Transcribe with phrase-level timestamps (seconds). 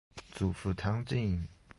[0.33, 1.47] 祖父汤敬。